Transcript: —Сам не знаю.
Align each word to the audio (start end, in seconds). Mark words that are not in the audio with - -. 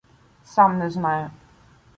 —Сам 0.53 0.77
не 0.79 0.89
знаю. 0.89 1.29